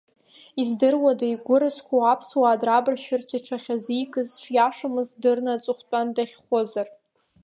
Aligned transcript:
Издыруада, 0.61 1.25
игәыразқәоу 1.33 2.01
аԥсуаа 2.11 2.59
драбашьырц 2.61 3.29
иҽахьазикыз 3.37 4.29
шиашамыз 4.41 5.09
дырны 5.21 5.51
аҵыхәтәан 5.55 6.07
дахьхәызар? 6.15 6.87